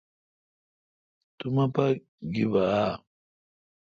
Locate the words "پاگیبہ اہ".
1.73-2.91